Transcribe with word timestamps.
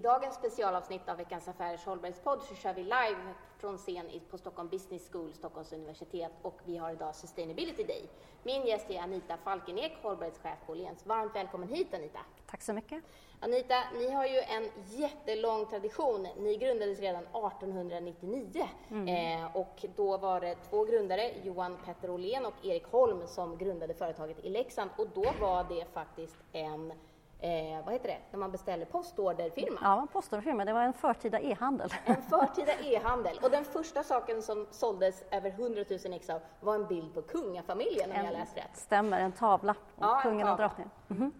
I 0.00 0.02
dagens 0.02 0.34
specialavsnitt 0.34 1.08
av 1.08 1.16
Veckans 1.16 1.48
Affärers 1.48 1.84
hållbarhetspodd 1.84 2.42
så 2.42 2.54
kör 2.54 2.74
vi 2.74 2.82
live 2.82 3.34
från 3.58 3.78
scen 3.78 4.06
på 4.30 4.38
Stockholm 4.38 4.68
Business 4.68 5.10
School, 5.12 5.32
Stockholms 5.32 5.72
universitet 5.72 6.32
och 6.42 6.60
vi 6.64 6.76
har 6.76 6.92
idag 6.92 7.14
Sustainability 7.14 7.84
Day. 7.84 8.08
Min 8.42 8.66
gäst 8.66 8.90
är 8.90 9.00
Anita 9.00 9.36
Falkenek, 9.36 9.92
hållbarhetschef 10.02 10.58
på 10.66 10.72
Åhléns. 10.72 11.06
Varmt 11.06 11.34
välkommen 11.34 11.68
hit 11.68 11.94
Anita! 11.94 12.18
Tack 12.46 12.62
så 12.62 12.72
mycket! 12.72 13.04
Anita, 13.40 13.74
ni 13.94 14.10
har 14.10 14.26
ju 14.26 14.38
en 14.38 14.70
jättelång 14.84 15.66
tradition. 15.66 16.28
Ni 16.38 16.56
grundades 16.56 17.00
redan 17.00 17.22
1899 17.22 18.68
mm. 18.90 19.08
eh, 19.08 19.56
och 19.56 19.84
då 19.96 20.16
var 20.16 20.40
det 20.40 20.54
två 20.54 20.84
grundare, 20.84 21.32
Johan 21.44 21.78
Petter 21.84 22.10
Åhlén 22.10 22.46
och 22.46 22.64
Erik 22.64 22.86
Holm, 22.86 23.26
som 23.26 23.58
grundade 23.58 23.94
företaget 23.94 24.44
i 24.44 24.48
Leksand 24.48 24.90
och 24.96 25.08
då 25.14 25.32
var 25.40 25.64
det 25.64 25.84
faktiskt 25.92 26.36
en 26.52 26.92
eh, 27.40 27.84
vad 27.84 27.92
heter 27.92 28.08
det, 28.08 28.18
när 28.30 28.38
man 28.38 28.50
beställer 28.50 28.84
postorderfirma? 28.84 29.78
Ja, 29.82 30.06
postorderfirma. 30.12 30.64
Det 30.64 30.72
var 30.72 30.82
en 30.82 30.92
förtida 30.92 31.40
e-handel. 31.40 31.94
En 32.04 32.22
förtida 32.22 32.72
e-handel. 32.72 33.38
Och 33.42 33.50
den 33.50 33.64
första 33.64 34.02
saken 34.02 34.42
som 34.42 34.66
såldes 34.70 35.24
över 35.30 35.50
100 35.50 35.84
000 36.04 36.14
ex 36.14 36.30
av 36.30 36.40
var 36.60 36.74
en 36.74 36.86
bild 36.86 37.14
på 37.14 37.22
kungafamiljen, 37.22 38.10
om 38.10 38.16
en, 38.16 38.24
jag 38.24 38.32
läst 38.32 38.56
rätt. 38.56 38.76
Stämmer, 38.76 39.20
en 39.20 39.32
tavla. 39.32 39.74
Ja, 40.00 40.20
kungen 40.22 40.48
och 40.48 40.56
drottningen. 40.56 40.90
Mm 41.10 41.22
-hmm. 41.22 41.32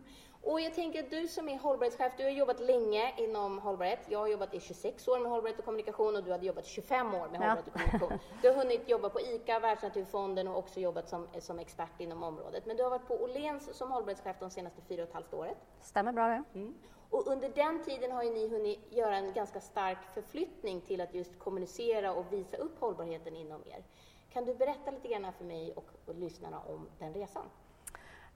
Och 0.42 0.60
jag 0.60 0.74
tänker 0.74 1.00
att 1.00 1.10
du 1.10 1.28
som 1.28 1.48
är 1.48 1.58
hållbarhetschef, 1.58 2.12
du 2.16 2.24
har 2.24 2.30
jobbat 2.30 2.60
länge 2.60 3.14
inom 3.16 3.58
hållbarhet. 3.58 3.98
Jag 4.08 4.18
har 4.18 4.28
jobbat 4.28 4.54
i 4.54 4.60
26 4.60 5.08
år 5.08 5.18
med 5.18 5.30
hållbarhet 5.30 5.58
och 5.58 5.64
kommunikation 5.64 6.16
och 6.16 6.24
du 6.24 6.32
hade 6.32 6.46
jobbat 6.46 6.66
25 6.66 7.14
år 7.14 7.28
med 7.28 7.40
ja. 7.40 7.46
hållbarhet 7.46 7.66
och 7.66 7.72
kommunikation. 7.72 8.18
Du 8.42 8.48
har 8.48 8.56
hunnit 8.56 8.88
jobba 8.88 9.08
på 9.08 9.20
ICA, 9.20 9.58
Världsnaturfonden 9.58 10.48
och 10.48 10.58
också 10.58 10.80
jobbat 10.80 11.08
som, 11.08 11.28
som 11.38 11.58
expert 11.58 12.00
inom 12.00 12.22
området. 12.22 12.66
Men 12.66 12.76
du 12.76 12.82
har 12.82 12.90
varit 12.90 13.08
på 13.08 13.14
Åhléns 13.14 13.74
som 13.76 13.90
hållbarhetschef 13.90 14.36
de 14.40 14.50
senaste 14.50 14.82
fyra 14.82 15.02
och 15.02 15.08
ett 15.08 15.14
halvt 15.14 15.34
året. 15.34 15.56
Stämmer 15.80 16.12
bra 16.12 16.28
det. 16.28 16.42
Mm. 16.54 16.74
Och 17.10 17.26
under 17.26 17.48
den 17.48 17.84
tiden 17.84 18.12
har 18.12 18.22
ju 18.22 18.30
ni 18.30 18.48
hunnit 18.48 18.78
göra 18.90 19.16
en 19.16 19.32
ganska 19.32 19.60
stark 19.60 19.98
förflyttning 20.14 20.80
till 20.80 21.00
att 21.00 21.14
just 21.14 21.38
kommunicera 21.38 22.12
och 22.12 22.32
visa 22.32 22.56
upp 22.56 22.80
hållbarheten 22.80 23.36
inom 23.36 23.62
er. 23.66 23.84
Kan 24.32 24.44
du 24.44 24.54
berätta 24.54 24.90
lite 24.90 25.08
grann 25.08 25.32
för 25.32 25.44
mig 25.44 25.72
och, 25.72 25.86
och 26.06 26.14
lyssnarna 26.14 26.60
om 26.60 26.88
den 26.98 27.14
resan? 27.14 27.44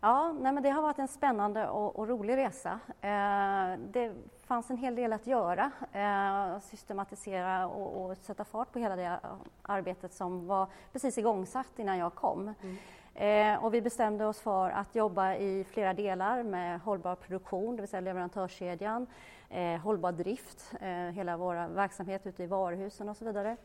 Ja, 0.05 0.33
nej 0.33 0.53
men 0.53 0.63
det 0.63 0.71
har 0.71 0.83
varit 0.83 0.99
en 0.99 1.09
spännande 1.09 1.69
och, 1.69 1.99
och 1.99 2.09
rolig 2.09 2.37
resa. 2.37 2.81
Eh, 3.01 3.79
det 3.79 4.13
fanns 4.43 4.71
en 4.71 4.77
hel 4.77 4.95
del 4.95 5.13
att 5.13 5.27
göra, 5.27 5.71
eh, 5.93 6.61
systematisera 6.61 7.67
och, 7.67 8.05
och, 8.05 8.17
sätta 8.17 8.45
fart 8.45 8.73
på 8.73 8.79
hela 8.79 8.97
det 8.97 9.19
arbetet 9.63 10.13
som 10.13 10.47
var 10.47 10.67
precis 10.93 11.19
igångsatt 11.19 11.79
innan 11.79 11.99
jag 11.99 12.15
kom. 12.15 12.55
Mm. 12.63 13.55
Eh, 13.55 13.65
och 13.65 13.75
vi 13.75 13.83
bestämde 13.83 14.27
oss 14.27 14.41
för 14.41 14.71
att 14.71 14.95
jobba 14.95 15.35
i 15.35 15.65
flera 15.65 15.95
delar 15.95 16.43
med 16.43 16.81
hållbar 16.81 17.15
produktion, 17.15 17.77
det 17.77 17.83
vill 17.83 17.91
säga 17.91 18.01
leverantörskedjan, 18.01 19.07
eh, 19.51 19.81
hållbar 19.81 20.13
drift, 20.13 20.75
eh, 20.81 20.89
hela 20.89 21.37
vår 21.37 21.69
verksamhet 21.69 22.27
ute 22.27 22.43
i 22.43 22.47
varuhusen 22.47 23.09
och 23.09 23.17
så 23.17 23.25
vidare. 23.25 23.57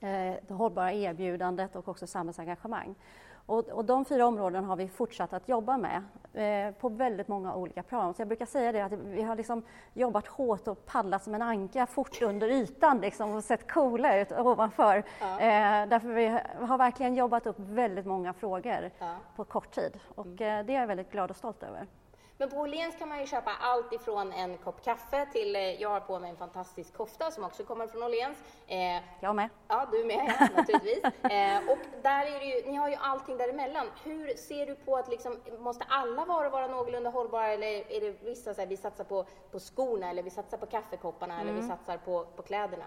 Eh, 0.00 0.34
det 0.48 0.54
hållbara 0.54 0.92
erbjudandet 0.92 1.76
och 1.76 1.88
också 1.88 2.06
samhällsengagemang. 2.06 2.94
Och, 3.46 3.68
och 3.68 3.84
de 3.84 4.04
fyra 4.04 4.26
områdena 4.26 4.66
har 4.66 4.76
vi 4.76 4.88
fortsatt 4.88 5.32
att 5.32 5.48
jobba 5.48 5.78
med 5.78 6.02
eh, 6.34 6.74
på 6.74 6.88
väldigt 6.88 7.28
många 7.28 7.54
olika 7.54 7.82
plan. 7.82 8.14
Så 8.14 8.20
jag 8.20 8.28
brukar 8.28 8.46
säga 8.46 8.72
det 8.72 8.80
att 8.80 8.92
vi 8.92 9.22
har 9.22 9.36
liksom 9.36 9.62
jobbat 9.94 10.26
hårt 10.26 10.68
och 10.68 10.86
paddlat 10.86 11.24
som 11.24 11.34
en 11.34 11.42
anka 11.42 11.86
fort 11.86 12.22
under 12.22 12.48
ytan 12.48 13.00
liksom, 13.00 13.34
och 13.34 13.44
sett 13.44 13.72
coola 13.72 14.20
ut 14.20 14.32
ovanför. 14.32 15.02
Ja. 15.20 15.40
Eh, 15.40 15.88
därför 15.88 16.08
vi 16.08 16.26
har 16.66 16.78
verkligen 16.78 17.14
jobbat 17.14 17.46
upp 17.46 17.58
väldigt 17.58 18.06
många 18.06 18.32
frågor 18.32 18.90
ja. 18.98 19.14
på 19.36 19.44
kort 19.44 19.70
tid 19.70 19.98
och 20.14 20.26
mm. 20.26 20.58
eh, 20.58 20.66
det 20.66 20.74
är 20.74 20.80
jag 20.80 20.86
väldigt 20.86 21.12
glad 21.12 21.30
och 21.30 21.36
stolt 21.36 21.62
över. 21.62 21.86
Men 22.38 22.50
på 22.50 22.56
Åhléns 22.56 22.96
kan 22.96 23.08
man 23.08 23.20
ju 23.20 23.26
köpa 23.26 23.50
allt 23.60 23.92
ifrån 23.92 24.32
en 24.32 24.56
kopp 24.56 24.84
kaffe 24.84 25.26
till, 25.32 25.56
eh, 25.56 25.62
jag 25.62 25.88
har 25.88 26.00
på 26.00 26.18
mig 26.18 26.30
en 26.30 26.36
fantastisk 26.36 26.94
kofta 26.96 27.30
som 27.30 27.44
också 27.44 27.64
kommer 27.64 27.86
från 27.86 28.02
Åhléns. 28.02 28.38
Eh, 28.66 29.02
jag 29.20 29.36
med. 29.36 29.48
Ja, 29.68 29.88
du 29.92 30.04
med, 30.04 30.34
ja, 30.38 30.48
naturligtvis. 30.56 31.04
eh, 31.04 31.70
och 31.70 31.78
där 32.02 32.26
är 32.26 32.40
det 32.40 32.46
ju, 32.46 32.70
ni 32.70 32.76
har 32.76 32.88
ju 32.88 32.94
allting 32.94 33.36
däremellan. 33.36 33.86
Hur 34.04 34.36
ser 34.36 34.66
du 34.66 34.74
på 34.74 34.96
att 34.96 35.08
liksom, 35.08 35.36
måste 35.58 35.84
alla 35.88 36.24
varor 36.24 36.50
vara 36.50 36.66
någorlunda 36.66 37.10
hållbara 37.10 37.46
eller 37.46 37.66
är 37.66 38.00
det 38.00 38.24
vissa 38.24 38.54
så 38.54 38.60
här, 38.60 38.68
vi 38.68 38.76
satsar 38.76 39.04
på, 39.04 39.26
på 39.50 39.58
skorna 39.58 40.10
eller 40.10 40.22
vi 40.22 40.30
satsar 40.30 40.58
på 40.58 40.66
kaffekopparna 40.66 41.34
mm. 41.34 41.42
eller 41.42 41.52
vi 41.52 41.64
mm. 41.64 41.76
satsar 41.76 41.96
på, 41.96 42.24
på 42.36 42.42
kläderna? 42.42 42.84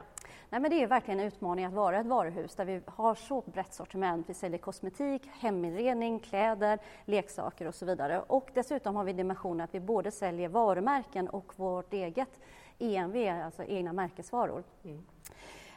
Nej, 0.50 0.62
men 0.62 0.72
det 0.72 0.84
är 0.84 0.88
verkligen 0.88 1.20
en 1.20 1.26
utmaning 1.26 1.66
att 1.66 1.74
vara 1.74 2.00
ett 2.00 2.06
varuhus 2.06 2.56
där 2.56 2.66
vi 2.66 2.82
har 2.86 3.16
så 3.16 3.42
brett 3.42 3.74
sortiment. 3.74 4.30
Vi 4.30 4.34
säljer 4.34 4.60
kosmetik, 4.60 5.30
heminredning, 5.40 6.20
kläder, 6.20 6.80
leksaker 7.06 7.68
och 7.68 7.76
så 7.76 7.86
vidare. 7.86 8.22
Och 8.28 8.50
dessutom 8.54 8.96
har 8.96 9.04
vi 9.04 9.14
dimensionen 9.40 9.64
att 9.64 9.76
vi 9.76 9.80
både 9.80 10.12
säljer 10.12 10.50
varumärken 10.50 11.30
och 11.30 11.54
vårt 11.56 11.94
eget 11.94 12.40
EMV, 12.80 13.16
alltså 13.46 13.64
egna 13.64 13.94
märkesvaror. 13.94 14.64
Mm. 14.84 15.06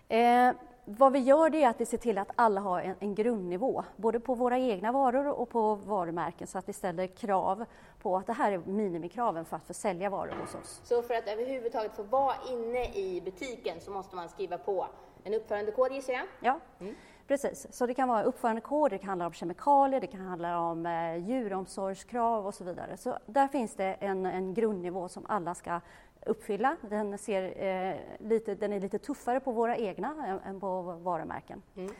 Eh, 0.08 0.54
vad 0.84 1.12
vi 1.12 1.18
gör 1.18 1.50
det 1.50 1.62
är 1.62 1.68
att 1.68 1.80
vi 1.80 1.86
ser 1.86 1.98
till 1.98 2.18
att 2.18 2.30
alla 2.36 2.60
har 2.60 2.80
en, 2.80 2.94
en, 3.00 3.14
grundnivå, 3.14 3.84
både 3.96 4.20
på 4.20 4.34
våra 4.34 4.58
egna 4.58 4.92
varor 4.92 5.26
och 5.26 5.48
på 5.48 5.74
varumärken, 5.74 6.46
så 6.46 6.58
att 6.58 6.68
vi 6.68 6.72
ställer 6.72 7.06
krav 7.06 7.64
på 8.02 8.16
att 8.16 8.26
det 8.26 8.32
här 8.32 8.52
är 8.52 8.58
minimikraven 8.58 9.44
för 9.44 9.56
att 9.56 9.66
få 9.66 9.74
sälja 9.74 10.10
varor 10.10 10.34
hos 10.40 10.54
oss. 10.54 10.80
Så 10.84 11.02
för 11.02 11.14
att 11.14 11.28
överhuvudtaget 11.28 11.96
få 11.96 12.02
vara 12.02 12.34
inne 12.50 12.94
i 12.94 13.20
butiken 13.20 13.80
så 13.80 13.90
måste 13.90 14.16
man 14.16 14.28
skriva 14.28 14.58
på 14.58 14.86
en 15.24 15.34
uppförandekod 15.34 15.92
gissar 15.92 16.12
jag? 16.12 16.26
Ja. 16.40 16.60
Mm. 16.80 16.94
Precis, 17.26 17.66
så 17.70 17.86
det 17.86 17.94
kan 17.94 18.08
vara 18.08 18.22
uppförandekod, 18.22 18.90
det 18.90 18.98
kan 18.98 19.08
handla 19.08 19.26
om 19.26 19.32
kemikalier, 19.32 20.00
det 20.00 20.06
kan 20.06 20.20
handla 20.20 20.60
om 20.60 20.86
eh, 20.86 21.16
djuromsorgskrav 21.16 22.46
och 22.46 22.54
så 22.54 22.64
vidare. 22.64 22.96
Så 22.96 23.18
där 23.26 23.48
finns 23.48 23.74
det 23.74 23.94
en, 24.00 24.26
en 24.26 24.54
grundnivå 24.54 25.08
som 25.08 25.26
alla 25.28 25.54
ska 25.54 25.80
uppfylla. 26.26 26.76
Den, 26.80 27.18
ser, 27.18 27.64
eh, 27.64 27.96
lite, 28.18 28.54
den 28.54 28.72
är 28.72 28.80
lite 28.80 28.98
tuffare 28.98 29.40
på 29.40 29.52
våra 29.52 29.76
egna 29.76 30.26
än, 30.26 30.38
än 30.38 30.60
på 30.60 30.82
varumärken. 30.82 31.62
Mm. 31.76 31.92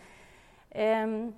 Eh, 0.70 1.34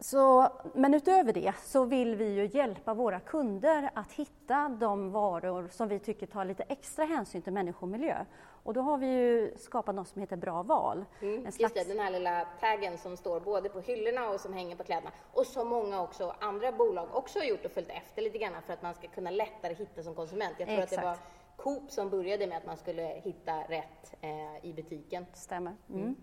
så, 0.00 0.48
men 0.74 0.94
utöver 0.94 1.32
det 1.32 1.52
så 1.62 1.84
vill 1.84 2.14
vi 2.14 2.34
ju 2.34 2.46
hjälpa 2.46 2.94
våra 2.94 3.20
kunder 3.20 3.90
att 3.94 4.12
hitta 4.12 4.76
de 4.80 5.10
varor 5.10 5.68
som 5.68 5.88
vi 5.88 5.98
tycker 5.98 6.26
tar 6.26 6.44
lite 6.44 6.62
extra 6.62 7.04
hänsyn 7.04 7.42
till 7.42 7.52
människa 7.52 7.78
och 7.80 7.88
miljö. 7.88 8.24
Och 8.64 8.74
då 8.74 8.80
har 8.80 8.98
vi 8.98 9.06
ju 9.06 9.54
skapat 9.56 9.94
något 9.94 10.08
som 10.08 10.20
heter 10.20 10.36
Bra 10.36 10.62
val. 10.62 11.04
Mm, 11.20 11.42
slags... 11.42 11.60
Just 11.60 11.74
det, 11.74 11.94
den 11.94 12.04
här 12.04 12.10
lilla 12.10 12.46
taggen 12.60 12.98
som 12.98 13.16
står 13.16 13.40
både 13.40 13.68
på 13.68 13.80
hyllorna 13.80 14.28
och 14.28 14.40
som 14.40 14.52
hänger 14.52 14.76
på 14.76 14.84
kläderna. 14.84 15.10
Och 15.32 15.46
som 15.46 15.68
många 15.68 16.02
också 16.02 16.34
andra 16.40 16.72
bolag 16.72 17.08
också 17.12 17.38
har 17.38 17.46
gjort 17.46 17.64
och 17.64 17.70
följt 17.70 17.90
efter 17.90 18.22
lite 18.22 18.38
grann 18.38 18.62
för 18.66 18.72
att 18.72 18.82
man 18.82 18.94
ska 18.94 19.08
kunna 19.08 19.30
lättare 19.30 19.74
hitta 19.74 20.02
som 20.02 20.14
konsument. 20.14 20.54
Jag 20.58 20.68
tror 20.68 20.78
Exakt. 20.78 20.92
att 20.92 21.00
det 21.00 21.06
var 21.06 21.18
Coop 21.56 21.90
som 21.90 22.10
började 22.10 22.46
med 22.46 22.58
att 22.58 22.66
man 22.66 22.76
skulle 22.76 23.02
hitta 23.02 23.60
rätt 23.60 24.14
eh, 24.20 24.64
i 24.64 24.72
butiken. 24.72 25.26
Stämmer. 25.32 25.76
Mm. 25.88 26.02
Mm. 26.02 26.16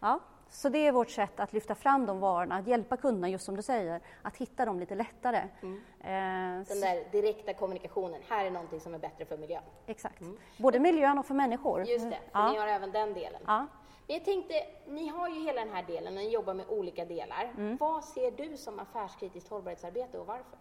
Ja, 0.00 0.20
så 0.50 0.68
det 0.68 0.86
är 0.86 0.92
vårt 0.92 1.10
sätt 1.10 1.40
att 1.40 1.52
lyfta 1.52 1.74
fram 1.74 2.06
de 2.06 2.20
varorna, 2.20 2.56
att 2.56 2.66
hjälpa 2.66 2.96
kunderna, 2.96 3.28
just 3.28 3.44
som 3.44 3.56
du 3.56 3.62
säger, 3.62 4.00
att 4.22 4.36
hitta 4.36 4.64
dem 4.64 4.80
lite 4.80 4.94
lättare. 4.94 5.48
Mm. 5.62 5.76
Eh, 6.00 6.66
Den 6.68 6.80
där 6.80 7.10
direkta 7.12 7.54
kommunikationen, 7.54 8.20
här 8.28 8.44
är 8.44 8.50
någonting 8.50 8.80
som 8.80 8.94
är 8.94 8.98
bättre 8.98 9.24
för 9.24 9.38
miljön. 9.38 9.62
Exakt, 9.86 10.20
mm. 10.20 10.38
både 10.58 10.78
miljön 10.78 11.18
och 11.18 11.26
för 11.26 11.34
människor. 11.34 11.84
Just 11.86 12.10
det, 12.10 12.18
för 12.32 12.40
ja. 12.40 12.52
ni 12.52 12.58
har 12.58 12.66
även 12.66 12.92
den 12.92 13.14
delen. 13.14 13.42
Ja. 13.46 13.66
Men 14.06 14.16
jag 14.16 14.24
tänkte, 14.24 14.54
ni 14.86 15.08
har 15.08 15.28
ju 15.28 15.40
hela 15.40 15.64
den 15.64 15.74
här 15.74 15.82
delen, 15.82 16.14
ni 16.14 16.28
jobbar 16.28 16.54
med 16.54 16.66
olika 16.68 17.04
delar. 17.04 17.52
Mm. 17.56 17.76
Vad 17.76 18.04
ser 18.04 18.30
du 18.30 18.56
som 18.56 18.78
affärskritiskt 18.78 19.50
hållbarhetsarbete 19.50 20.18
och 20.18 20.26
varför? 20.26 20.58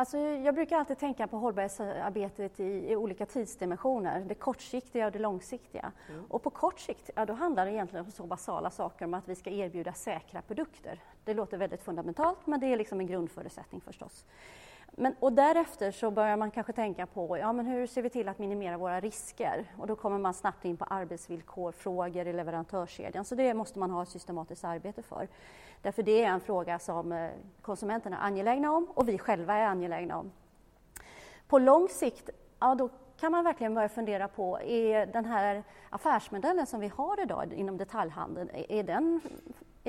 Alltså, 0.00 0.18
jag 0.18 0.54
brukar 0.54 0.76
alltid 0.76 0.98
tänka 0.98 1.26
på 1.26 1.36
hållbarhetsarbetet 1.36 2.60
i, 2.60 2.92
i 2.92 2.96
olika 2.96 3.26
tidsdimensioner, 3.26 4.24
det 4.28 4.34
kortsiktiga 4.34 5.06
och 5.06 5.12
det 5.12 5.18
långsiktiga. 5.18 5.92
Mm. 6.08 6.24
Och 6.28 6.42
på 6.42 6.50
kort 6.50 6.80
sikt, 6.80 7.10
ja, 7.14 7.26
då 7.26 7.32
handlar 7.32 7.66
det 7.66 7.72
egentligen 7.72 8.04
om 8.04 8.12
så 8.12 8.26
basala 8.26 8.70
saker 8.70 9.04
om 9.04 9.14
att 9.14 9.28
vi 9.28 9.34
ska 9.34 9.50
erbjuda 9.50 9.92
säkra 9.92 10.42
produkter. 10.42 10.98
Det 11.24 11.34
låter 11.34 11.58
väldigt 11.58 11.82
fundamentalt, 11.82 12.46
men 12.46 12.60
det 12.60 12.66
är 12.66 12.76
liksom 12.76 13.00
en 13.00 13.06
grundförutsättning 13.06 13.80
förstås. 13.80 14.24
Men, 15.00 15.14
och 15.20 15.32
därefter 15.32 15.90
så 15.90 16.10
börjar 16.10 16.36
man 16.36 16.50
kanske 16.50 16.72
tänka 16.72 17.06
på 17.06 17.38
ja, 17.38 17.52
men 17.52 17.66
hur 17.66 17.86
ser 17.86 18.02
vi 18.02 18.10
till 18.10 18.28
att 18.28 18.38
minimera 18.38 18.78
våra 18.78 19.00
risker? 19.00 19.64
Och 19.78 19.86
då 19.86 19.96
kommer 19.96 20.18
man 20.18 20.34
snabbt 20.34 20.64
in 20.64 20.76
på 20.76 20.84
arbetsvillkor, 20.84 21.72
frågor 21.72 22.26
i 22.26 22.32
leverantörskedjan. 22.32 23.24
Så 23.24 23.34
det 23.34 23.54
måste 23.54 23.78
man 23.78 23.90
ha 23.90 24.02
ett 24.02 24.08
systematiskt 24.08 24.64
arbete 24.64 25.02
för. 25.02 25.28
Därför 25.82 26.02
det 26.02 26.24
är 26.24 26.28
en 26.28 26.40
fråga 26.40 26.78
som 26.78 27.12
eh, 27.12 27.30
konsumenterna 27.62 28.18
är 28.18 28.26
angelägna 28.26 28.72
om 28.72 28.84
och 28.94 29.08
vi 29.08 29.18
själva 29.18 29.54
är 29.54 29.66
angelägna 29.66 30.18
om. 30.18 30.32
På 31.48 31.58
lång 31.58 31.88
sikt, 31.88 32.30
ja, 32.58 32.74
då 32.74 32.88
kan 33.20 33.32
man 33.32 33.44
verkligen 33.44 33.74
börja 33.74 33.88
fundera 33.88 34.28
på, 34.28 34.60
är 34.60 35.06
den 35.06 35.24
här 35.24 35.62
affärsmodellen 35.90 36.66
som 36.66 36.80
vi 36.80 36.88
har 36.88 37.22
idag 37.22 37.52
inom 37.52 37.76
detaljhandeln, 37.76 38.50
är 38.68 38.82
den 38.82 39.20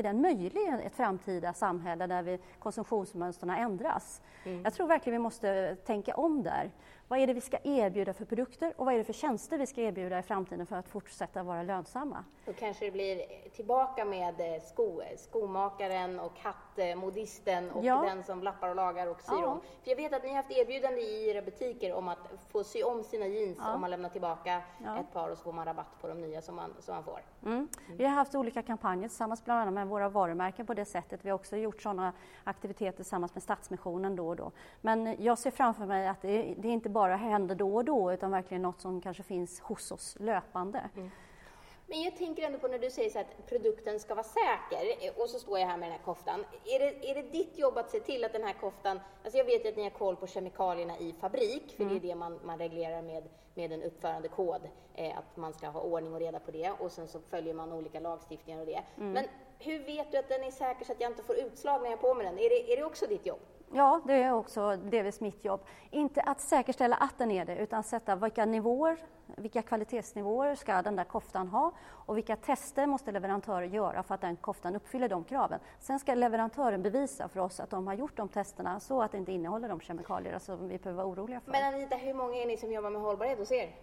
är 0.02 0.14
den 0.14 0.22
möjlig 0.22 0.62
i 0.62 0.86
ett 0.86 0.96
framtida 0.96 1.54
samhälle 1.54 2.08
där 2.08 2.24
vi, 2.24 2.40
konsumtionsmönstren 2.60 3.50
ändras? 3.50 4.22
Mm. 4.44 4.62
Jag 4.64 4.74
tror 4.74 4.88
verkligen 4.88 5.20
vi 5.20 5.24
måste 5.24 5.76
tänka 5.76 6.16
om 6.16 6.44
där. 6.44 6.72
Vad 7.08 7.20
är 7.20 7.28
det 7.28 7.34
vi 7.34 7.42
ska 7.42 7.58
erbjuda 7.64 8.14
för 8.14 8.26
produkter 8.26 8.74
och 8.78 8.86
vad 8.86 8.94
är 8.94 8.98
det 8.98 9.04
för 9.04 9.14
tjänster 9.14 9.58
vi 9.58 9.68
ska 9.68 9.82
erbjuda 9.82 10.20
i 10.20 10.22
framtiden 10.22 10.66
för 10.66 10.76
att 10.76 10.88
fortsätta 10.88 11.44
vara 11.44 11.64
lönsamma? 11.64 12.26
Då 12.46 12.54
kanske 12.54 12.86
det 12.86 12.92
blir 12.92 13.50
tillbaka 13.50 14.06
med 14.06 14.40
eh, 14.40 14.62
sko, 14.62 15.02
skomakaren 15.18 16.20
och 16.20 16.40
hattmodisten 16.40 17.72
och 17.72 17.86
ja. 17.86 18.04
den 18.08 18.24
som 18.24 18.44
lappar 18.44 18.70
och 18.70 18.76
lagar 18.76 19.08
och 19.08 19.22
syr 19.22 19.34
ja. 19.42 19.48
om. 19.48 19.62
För 19.84 19.90
jag 19.90 19.96
vet 19.96 20.14
att 20.14 20.24
ni 20.24 20.30
har 20.30 20.36
haft 20.36 20.52
erbjudande 20.52 21.02
i 21.02 21.30
era 21.30 21.42
butiker 21.42 21.94
om 21.94 22.08
att 22.08 22.34
få 22.50 22.64
sy 22.64 22.84
om 22.84 23.04
sina 23.04 23.28
jeans 23.28 23.58
ja. 23.60 23.74
om 23.74 23.82
man 23.82 23.90
lämnar 23.90 24.10
tillbaka 24.10 24.62
ett 25.00 25.14
par 25.14 25.30
och 25.30 25.38
så 25.38 25.44
får 25.44 25.54
man 25.54 25.66
rabatt 25.66 26.02
på 26.02 26.08
de 26.08 26.22
nya 26.22 26.42
som 26.42 26.56
man, 26.56 26.74
som 26.80 26.96
man 26.96 27.04
får. 27.04 27.20
Mm. 27.44 27.54
Mm. 27.54 27.98
Vi 27.98 28.04
har 28.04 28.12
haft 28.12 28.36
olika 28.36 28.62
kampanjer 28.62 29.10
tillsammans 29.10 29.46
bland 29.46 29.60
annat 29.60 29.74
med 29.74 29.88
våra 29.92 30.10
varumärken 30.10 30.66
på 30.66 30.74
det 30.74 30.86
sättet. 30.86 31.20
Vi 31.24 31.30
har 31.30 31.36
också 31.36 31.58
gjort 31.58 31.82
sådana 31.82 32.14
aktiviteter 32.44 32.96
tillsammans 32.96 33.34
med 33.34 33.44
Stadsmissionen 33.44 34.16
då 34.16 34.28
och 34.28 34.36
då. 34.36 34.52
Men 34.82 35.24
jag 35.24 35.40
ser 35.40 35.52
framför 35.52 35.86
mig 35.86 36.08
att 36.08 36.22
det, 36.22 36.56
det 36.58 36.68
inte 36.68 36.90
bara 36.90 37.16
händer 37.16 37.56
då 37.56 37.76
och 37.76 37.86
då 37.86 38.14
utan 38.14 38.32
verkligen 38.32 38.62
något 38.62 38.82
som 38.82 39.02
kanske 39.02 39.24
finns 39.24 39.60
hos 39.60 39.92
oss 39.92 40.18
löpande. 40.20 40.90
Mm. 40.96 41.12
Men 41.92 42.02
jag 42.02 42.18
tänker 42.18 42.44
ändå 42.44 42.60
på 42.60 42.68
när 42.68 42.80
du 42.80 42.92
säger 42.92 43.10
så 43.10 43.20
att 43.20 43.48
produkten 43.50 44.00
ska 44.00 44.16
vara 44.16 44.24
säker 44.24 45.12
och 45.22 45.30
så 45.30 45.40
står 45.40 45.60
jag 45.60 45.68
här 45.68 45.78
med 45.78 45.90
den 45.90 45.98
här 45.98 46.06
koftan. 46.06 46.46
Är 46.66 46.80
det, 46.80 47.12
är 47.12 47.16
det 47.16 47.22
ditt 47.22 47.60
jobb 47.60 47.78
att 47.78 47.90
se 47.90 48.00
till 48.00 48.24
att 48.24 48.34
den 48.34 48.44
här 48.44 48.54
koftan, 48.54 49.00
alltså 49.24 49.38
jag 49.38 49.46
vet 49.46 49.66
ju 49.66 49.70
att 49.70 49.76
ni 49.76 49.84
har 49.84 49.90
koll 49.90 50.16
på 50.16 50.28
kemikalierna 50.28 50.98
i 50.98 51.14
fabrik, 51.14 51.74
för 51.76 51.84
mm. 51.84 52.00
det 52.00 52.00
är 52.00 52.04
mm. 52.04 52.08
det 52.10 52.16
man, 52.16 52.40
man 52.44 52.58
reglerar 52.58 53.02
med, 53.02 53.24
med 53.54 53.72
en 53.72 53.84
uppförandekod, 53.84 54.62
eh, 54.96 55.18
att 55.18 55.38
man 55.38 55.54
ska 55.54 55.68
ha 55.68 55.82
ordning 55.82 56.14
och 56.14 56.20
reda 56.20 56.40
på 56.40 56.52
det 56.52 56.72
och 56.72 56.92
sen 56.92 57.08
så 57.08 57.20
följer 57.20 57.54
man 57.54 57.74
olika 57.74 58.00
lagstiftningar 58.00 58.60
och 58.60 58.66
det. 58.66 58.84
Mm. 58.98 59.12
Men 59.12 59.26
hur 59.62 59.80
vet 59.80 60.12
du 60.12 60.18
att 60.18 60.30
den 60.30 60.44
är 60.44 60.52
säker 60.52 60.86
så 60.86 60.92
att 60.92 61.02
jag 61.02 61.12
inte 61.12 61.24
får 61.24 61.36
utslag 61.36 61.82
när 61.82 61.90
jag 61.90 61.98
har 61.98 62.02
på 62.02 62.14
mig 62.14 62.26
den? 62.26 62.40
Är 62.40 62.50
det, 62.50 62.74
är 62.74 62.78
det 62.78 62.84
också 62.84 63.08
ditt 63.08 63.26
jobb? 63.26 63.40
Ja, 63.74 64.02
det 64.06 64.14
är 64.14 64.34
också 64.34 64.76
delvis 64.76 65.22
mitt 65.22 65.46
jobb. 65.46 65.62
Inte 65.90 66.22
att 66.22 66.42
säkerställa 66.42 66.96
att 66.96 67.18
den 67.18 67.32
är 67.32 67.46
det, 67.46 67.56
utan 67.58 67.84
sätta 67.84 68.16
vilka 68.16 68.46
nivåer, 68.46 68.98
vilka 69.26 69.62
kvalitetsnivåer 69.62 70.56
ska 70.56 70.82
den 70.82 70.96
där 70.96 71.04
koftan 71.04 71.48
ha 71.48 71.72
och 72.06 72.18
vilka 72.18 72.36
tester 72.36 72.86
måste 72.86 73.12
leverantören 73.12 73.70
göra 73.74 74.04
för 74.04 74.16
att 74.16 74.22
den 74.22 74.36
koftan 74.36 74.76
uppfyller 74.76 75.10
de 75.10 75.24
kraven. 75.24 75.60
Sen 75.80 76.00
ska 76.00 76.14
leverantören 76.14 76.82
bevisa 76.82 77.28
för 77.28 77.40
oss 77.40 77.60
att 77.60 77.70
de 77.70 77.88
har 77.88 77.94
gjort 77.94 78.18
de 78.18 78.30
testerna 78.30 78.80
så 78.80 79.02
att 79.02 79.12
det 79.12 79.18
inte 79.18 79.32
innehåller 79.32 79.70
de 79.70 79.80
kemikalier 79.80 80.40
som 80.40 80.68
vi 80.68 80.78
behöver 80.78 81.04
vara 81.04 81.14
oroliga 81.14 81.40
för. 81.40 81.52
Men 81.52 81.74
Anita, 81.74 81.96
hur 81.96 82.14
många 82.14 82.36
är 82.36 82.46
ni 82.46 82.58
som 82.58 82.72
jobbar 82.72 82.90
med 82.90 83.02
hållbarhet 83.02 83.40
hos 83.40 83.52
er? 83.52 83.76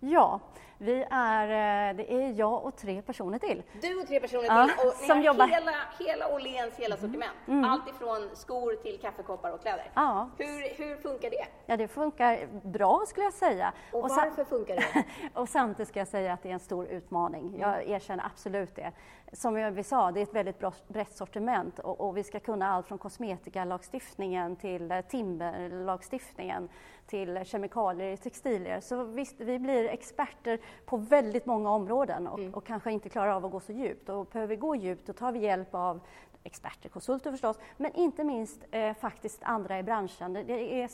Ja, 0.00 0.40
vi 0.82 1.06
är, 1.10 1.44
eh, 1.90 1.96
det 1.96 2.12
är 2.12 2.38
jag 2.38 2.64
och 2.64 2.76
tre 2.76 3.02
personer 3.02 3.38
till. 3.38 3.62
Du 3.80 4.00
och 4.00 4.06
tre 4.06 4.20
personer 4.20 4.44
ja, 4.44 4.64
till 4.64 4.86
och 4.88 4.94
ni 5.00 5.06
som 5.06 5.22
jobbar... 5.22 5.46
hela, 5.46 5.72
hela 5.98 6.34
Åhléns 6.34 6.74
hela 6.76 6.96
sortiment. 6.96 7.32
Mm. 7.46 7.64
Allt 7.64 7.88
ifrån 7.88 8.30
skor 8.34 8.74
till 8.82 8.98
kaffekoppar 9.00 9.50
och 9.52 9.60
kläder. 9.60 9.90
Ja. 9.94 10.30
Hur, 10.38 10.84
hur 10.84 10.96
funkar 10.96 11.30
det? 11.30 11.46
Ja, 11.66 11.76
det 11.76 11.88
funkar 11.88 12.48
bra 12.62 13.04
skulle 13.06 13.24
jag 13.24 13.32
säga. 13.32 13.72
Och, 13.92 14.04
och 14.04 14.10
varför 14.10 14.44
funkar 14.44 14.76
det? 14.76 15.04
och 15.40 15.48
samtidigt 15.48 15.88
ska 15.88 16.00
jag 16.00 16.08
säga 16.08 16.32
att 16.32 16.42
det 16.42 16.48
är 16.48 16.52
en 16.54 16.60
stor 16.60 16.86
utmaning. 16.86 17.58
Jag 17.58 17.74
mm. 17.74 17.92
erkänner 17.92 18.24
absolut 18.24 18.76
det. 18.76 18.92
Som 19.32 19.74
vi 19.74 19.84
sa, 19.84 20.12
det 20.12 20.20
är 20.20 20.22
ett 20.22 20.34
väldigt 20.34 20.88
brett 20.88 21.12
sortiment 21.12 21.78
och, 21.78 22.00
och 22.00 22.16
vi 22.16 22.24
ska 22.24 22.40
kunna 22.40 22.68
allt 22.68 22.88
från 22.88 22.98
kosmetikalagstiftningen 22.98 24.56
till 24.56 24.90
eh, 24.90 25.00
timberlagstiftningen 25.00 26.68
till 27.06 27.44
kemikalier 27.44 28.12
i 28.12 28.16
textilier. 28.16 28.80
Så 28.80 29.04
visst, 29.04 29.40
vi 29.40 29.58
blir 29.58 29.84
experter 29.84 30.58
på 30.84 30.96
väldigt 30.96 31.46
många 31.46 31.70
områden 31.70 32.26
och, 32.26 32.38
mm. 32.38 32.54
och, 32.54 32.66
kanske 32.66 32.92
inte 32.92 33.08
klarar 33.08 33.32
av 33.32 33.44
att 33.44 33.52
gå 33.52 33.60
så 33.60 33.72
djupt. 33.72 34.08
Och 34.08 34.26
behöver 34.26 34.48
vi 34.48 34.56
gå 34.56 34.76
djupt, 34.76 35.06
då 35.06 35.12
tar 35.12 35.32
vi 35.32 35.38
hjälp 35.38 35.74
av 35.74 36.00
experter, 36.44 36.88
konsulter 36.88 37.30
förstås, 37.30 37.58
men 37.76 37.94
inte 37.94 38.24
minst 38.24 38.64
eh, 38.70 38.94
faktiskt 38.94 39.42
andra 39.42 39.78
i 39.78 39.82
branschen. 39.82 40.32
Det, 40.32 40.82
är, 40.82 40.90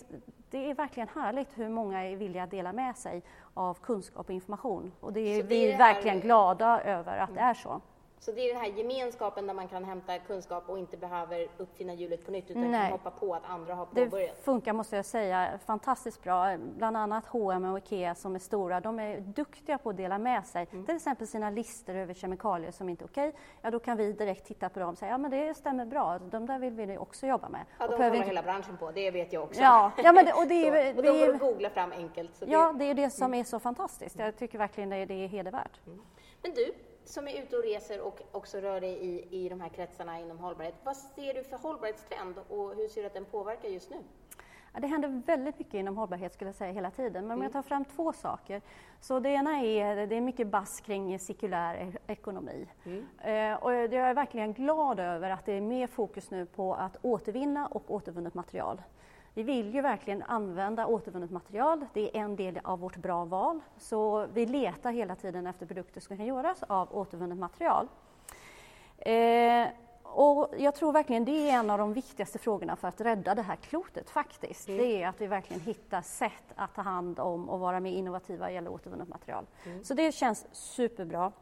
det 0.51 0.71
är 0.71 0.75
verkligen 0.75 1.09
härligt 1.09 1.49
hur 1.59 1.69
många 1.69 2.05
är 2.05 2.17
villiga 2.17 2.43
att 2.43 2.51
dela 2.51 2.73
med 2.73 2.97
sig 2.97 3.23
av 3.55 3.75
kunskap 3.75 4.27
och 4.27 4.35
information. 4.35 4.93
Och 5.01 5.13
det 5.13 5.21
är, 5.21 5.43
det 5.43 5.49
vi 5.49 5.73
är 5.73 5.79
verkligen 5.79 6.21
glada 6.21 6.81
över 6.81 7.19
att 7.19 7.31
mm. 7.31 7.43
det 7.43 7.51
är 7.51 7.55
så. 7.55 7.81
Så 8.21 8.33
det 8.33 8.41
är 8.41 8.55
den 8.55 8.63
här 8.63 8.69
gemenskapen 8.69 9.47
där 9.47 9.55
man 9.55 9.69
kan 9.69 9.85
hämta 9.85 10.19
kunskap 10.19 10.69
och 10.69 10.79
inte 10.79 10.97
behöver 10.97 11.49
uppfinna 11.57 11.95
hjulet 11.95 12.25
på 12.25 12.31
nytt 12.31 12.51
utan 12.51 12.71
Nej. 12.71 12.81
kan 12.81 12.93
hoppa 12.93 13.11
på 13.11 13.35
att 13.35 13.43
andra 13.51 13.75
har 13.75 13.87
påbörjat. 13.87 14.37
Det 14.37 14.43
funkar, 14.43 14.73
måste 14.73 14.97
jag 14.97 15.05
säga, 15.05 15.59
fantastiskt 15.67 16.23
bra. 16.23 16.57
Bland 16.57 16.97
annat 16.97 17.27
H&M 17.27 17.65
och 17.65 17.79
IKEA 17.79 18.15
som 18.15 18.35
är 18.35 18.39
stora, 18.39 18.81
de 18.81 18.99
är 18.99 19.21
duktiga 19.21 19.79
på 19.79 19.91
att 19.91 19.97
dela 19.97 20.19
med 20.19 20.47
sig. 20.47 20.67
Mm. 20.73 20.87
Till 20.87 20.97
exempel 20.97 21.27
sina 21.27 21.51
listor 21.51 21.95
över 21.95 22.15
kemikalier 22.15 22.71
som 22.71 22.89
inte 22.89 23.05
är 23.05 23.07
okej. 23.07 23.33
Ja, 23.63 23.71
då 23.71 23.79
kan 23.79 23.97
vi 23.97 24.13
direkt 24.13 24.47
titta 24.47 24.69
på 24.69 24.81
dem 24.81 24.89
och 24.89 24.99
säga, 24.99 25.11
ja 25.11 25.19
men 25.19 25.31
det 25.31 25.55
stämmer 25.55 25.87
bra, 25.87 26.19
de 26.19 26.47
där 26.47 26.59
vill 26.59 26.73
vi 26.73 26.99
också 26.99 27.27
jobba 27.27 27.49
med. 27.49 27.65
Ja, 27.79 27.87
de 27.87 27.93
håller 27.93 28.15
inte... 28.15 28.27
hela 28.27 28.43
branschen 28.43 28.77
på, 28.77 28.91
det 28.91 29.11
vet 29.11 29.33
jag 29.33 29.43
också. 29.43 29.61
Ja, 29.61 29.93
ja 29.97 30.13
men 30.13 30.25
det, 30.25 30.33
och 30.33 30.47
det 30.47 30.69
är, 30.69 30.97
och 30.97 31.03
de 31.03 31.19
går 31.19 31.35
att 31.35 31.41
googla 31.41 31.71
fram 31.71 31.93
enkelt. 31.93 32.31
ja, 32.47 32.75
det 32.79 32.85
är 32.85 32.95
det 32.95 33.11
som 33.11 33.25
mm. 33.25 33.41
är 33.41 33.45
så 33.45 33.59
fantastiskt. 33.59 34.19
Jag 34.19 34.37
tycker 34.37 34.59
verkligen 34.59 34.91
det, 34.91 35.05
det 35.05 35.25
är 35.25 35.29
hedervärt. 35.29 35.87
Mm. 35.87 36.01
Men 36.43 36.55
du, 36.55 36.75
som 37.09 37.29
är 37.29 37.43
ute 37.43 37.57
och 37.57 37.63
reser 37.63 38.01
och 38.01 38.21
också 38.33 38.59
rör 38.59 38.81
dig 38.81 38.93
i, 38.93 39.45
i 39.45 39.49
de 39.49 39.61
här 39.61 39.69
kretsarna 39.69 40.21
inom 40.21 40.39
hållbarhet. 40.39 40.75
Vad 40.85 40.97
ser 40.97 41.35
du 41.35 41.45
för 41.45 41.57
hållbarhetstrend 41.57 42.39
och 42.49 42.75
hur 42.75 42.89
ser 42.89 43.01
du 43.01 43.07
att 43.07 43.15
den 43.15 43.25
påverkar 43.25 43.69
just 43.69 43.91
nu? 43.91 43.97
Ja, 44.73 44.81
det 44.81 44.87
händer 44.87 45.23
väldigt 45.27 45.59
mycket 45.59 45.75
inom 45.75 45.97
hållbarhet 45.97 46.35
skulle 46.35 46.49
jag 46.49 46.55
säga 46.55 46.73
hela 46.73 46.91
tiden, 46.91 47.27
men 47.27 47.39
om 47.39 47.43
jag 47.43 47.51
mm. 47.51 47.53
tar 47.53 47.63
fram 47.63 47.85
två 47.85 48.13
saker. 48.13 48.63
Så 49.01 49.21
det 49.21 49.29
ena 49.29 49.61
är, 49.61 50.07
det 50.07 50.17
är 50.17 50.21
mycket 50.21 50.47
bass 50.47 50.81
kring 50.81 51.19
cirkulär 51.19 51.75
e-, 51.75 51.99
ekonomi. 52.07 52.67
Mm. 52.85 53.07
Eh, 53.19 53.63
och 53.63 53.75
jag 53.75 53.95
är 53.95 54.15
verkligen 54.15 54.53
glad 54.53 55.01
över 55.01 55.31
att 55.31 55.47
det 55.47 55.53
är 55.53 55.61
mer 55.61 55.87
fokus 55.87 56.31
nu 56.31 56.47
på 56.47 56.75
att 56.75 56.97
återvinna 57.03 57.67
och 57.67 57.91
återvunnet 57.91 58.35
material. 58.35 58.83
Vi 59.39 59.45
vill 59.45 59.75
ju 59.75 59.81
verkligen 59.81 60.23
använda 60.23 60.87
återvunnet 60.87 61.31
material. 61.31 61.87
Det 61.93 62.17
är 62.17 62.21
en 62.21 62.37
del 62.37 62.61
av 62.65 62.79
vårt 62.79 62.97
bra 62.97 63.25
val. 63.25 63.61
Så 63.79 64.27
vi 64.33 64.47
letar 64.47 64.93
hela 64.93 65.15
tiden 65.15 65.47
efter 65.47 65.67
produkter 65.67 66.01
som 66.01 66.17
kan 66.17 66.27
göras 66.27 66.63
av 66.63 66.97
återvunnet 66.97 67.39
material. 67.39 67.89
Eh, 68.99 69.67
och 70.03 70.55
jag 70.59 70.75
tror 70.75 70.93
verkligen 70.93 71.25
det 71.25 71.51
är 71.51 71.59
en 71.59 71.71
av 71.71 71.79
de 71.79 71.93
viktigaste 71.93 72.39
frågorna 72.39 72.77
för 72.77 72.89
att 72.89 73.01
rädda 73.01 73.35
det 73.35 73.43
här 73.43 73.57
klotet 73.57 74.11
faktiskt. 74.11 74.69
Mm. 74.69 74.81
Det 74.81 75.03
är 75.03 75.09
att 75.09 75.21
vi 75.21 75.27
verkligen 75.27 75.63
hittar 75.63 76.03
sätt 76.03 76.53
att 76.55 76.75
ta 76.75 76.83
hand 76.83 77.19
om 77.19 77.49
och 77.49 77.61
vara 77.61 77.81
mer 77.81 77.93
innovativa 77.93 78.45
vad 78.45 78.55
gäller 78.55 78.71
återvunnet 78.71 79.09
material. 79.09 79.47
Mm. 79.67 79.85
Så 79.85 79.95
det 79.95 80.13
känns 80.13 80.47
superbra. 80.53 81.33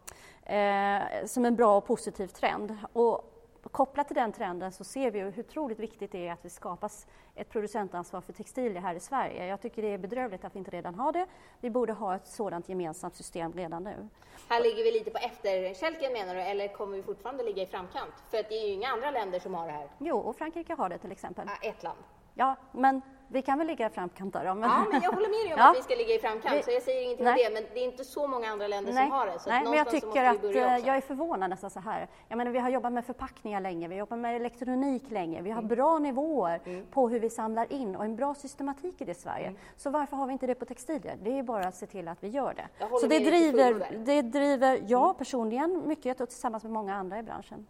Eh, 0.43 1.27
som 1.27 1.45
en 1.45 1.57
bra 1.57 1.77
och 1.77 1.87
positiv 1.87 2.27
trend. 2.27 2.77
Och 2.93 3.36
kopplat 3.77 4.07
till 4.07 4.17
den 4.17 4.33
trenden 4.33 4.73
så 4.73 4.85
ser 4.85 5.11
vi 5.11 5.21
hur 5.21 5.41
otroligt 5.41 5.79
viktigt 5.79 6.13
det 6.13 6.29
är 6.29 6.33
att 6.33 6.43
det 6.43 6.51
skapas 6.51 7.07
ett 7.35 7.49
producentansvar 7.49 8.21
för 8.21 8.33
textilier 8.33 8.81
här 8.81 8.95
i 8.95 9.01
Sverige. 9.01 9.47
Jag 9.47 9.61
tycker 9.61 9.83
det 9.83 9.89
är 9.89 9.99
bedrövligt 9.99 10.45
att 10.45 10.55
vi 10.55 10.59
inte 10.59 10.71
redan 10.71 10.95
har 10.95 11.13
det. 11.13 11.27
Vi 11.61 11.71
borde 11.71 11.93
ha 11.93 12.17
ett 12.17 12.27
sådant 12.27 12.69
gemensamt 12.69 13.15
system 13.17 13.53
redan 13.53 13.85
nu. 13.85 14.09
Här 14.49 14.63
ligger 14.63 14.85
vi 14.85 14.91
lite 14.91 15.11
på 15.11 15.19
efterkälken 15.19 16.13
menar 16.13 16.35
du, 16.35 16.41
eller 16.41 16.69
kommer 16.69 16.97
vi 16.97 17.03
fortfarande 17.03 17.45
ligga 17.45 17.63
i 17.63 17.67
framkant? 17.67 18.15
För 18.31 18.37
det 18.37 18.55
är 18.55 18.67
ju 18.67 18.73
inga 18.73 18.89
andra 18.89 19.11
länder 19.11 19.39
som 19.39 19.55
har 19.55 19.67
det 19.67 19.73
här. 19.73 19.89
Jo, 19.99 20.19
och 20.19 20.37
Frankrike 20.37 20.75
har 20.75 20.89
det 20.89 20.99
till 20.99 21.13
exempel. 21.13 21.49
Ja, 21.63 21.69
ett 21.69 21.83
land. 21.83 21.99
Ja, 22.39 22.57
men 22.73 23.03
vi 23.29 23.43
kan 23.43 23.59
väl 23.59 23.67
ligga 23.67 23.87
i 23.87 23.91
framkant 23.91 24.33
där 24.33 24.55
Men... 24.55 24.71
Ja, 24.71 24.87
men 24.93 25.03
jag 25.03 25.13
håller 25.13 25.29
med 25.29 25.47
dig 25.47 25.55
om 25.55 25.59
ja. 25.61 25.71
att 25.71 25.77
vi 25.77 25.83
ska 25.83 25.95
ligga 25.95 26.15
i 26.15 26.19
framkant, 26.19 26.59
vi... 26.59 26.63
så 26.63 26.71
jag 26.71 26.83
säger 26.83 27.03
ingenting 27.03 27.25
Nej. 27.25 27.47
om 27.47 27.55
det. 27.55 27.61
Men 27.61 27.71
det 27.75 27.81
är 27.81 27.85
inte 27.85 28.05
så 28.05 28.27
många 28.27 28.49
andra 28.51 28.67
länder 28.67 28.93
Nej. 28.93 29.05
som 29.05 29.11
har 29.11 29.27
det. 29.27 29.39
Så 29.39 29.51
Nej, 29.51 29.65
men 29.65 29.73
jag 29.73 29.91
tycker 29.91 30.25
att 30.25 30.45
eh, 30.45 30.87
jag 30.87 30.97
är 30.97 31.01
förvånad 31.01 31.51
nästan 31.51 31.71
så 31.71 31.81
här. 31.81 32.09
Jag 32.29 32.37
menar, 32.37 32.51
vi 32.51 32.59
har 32.59 32.69
jobbat 32.69 32.93
med 32.93 33.05
förpackningar 33.05 33.61
länge, 33.61 33.89
vi 33.89 33.95
har 33.95 33.99
jobbat 33.99 34.19
med 34.19 34.37
elektronik 34.37 35.11
länge, 35.11 35.43
vi 35.43 35.51
har 35.51 35.59
mm. 35.59 35.69
bra 35.69 35.99
nivåer 35.99 36.61
mm. 36.65 36.87
på 36.91 37.09
hur 37.09 37.21
vi 37.21 37.31
samlar 37.31 37.73
in 37.73 37.97
och 37.97 38.05
en 38.05 38.17
bra 38.17 38.35
systematik 38.35 39.01
i 39.01 39.05
det 39.05 39.13
i 39.13 39.15
Sverige. 39.15 39.47
Mm. 39.47 39.61
Så 39.77 39.91
varför 39.91 40.17
har 40.17 40.27
vi 40.27 40.33
inte 40.33 40.47
det 40.47 40.55
på 40.55 40.65
textilier? 40.65 41.19
Det 41.23 41.39
är 41.39 41.43
bara 41.43 41.65
att 41.65 41.77
se 41.77 41.87
till 41.87 42.09
att 42.09 42.25
vi 42.25 42.29
gör 42.29 42.55
det. 42.55 42.87
Så 43.01 43.07
det 43.07 43.19
driver, 43.19 43.99
det 44.05 44.23
driver 44.23 44.81
jag 44.87 45.05
mm. 45.05 45.17
personligen 45.17 45.83
mycket 45.87 46.21
och 46.21 46.29
tillsammans 46.29 46.63
med 46.63 46.73
många 46.73 46.95
andra 46.95 47.19
i 47.19 47.23
branschen. 47.23 47.67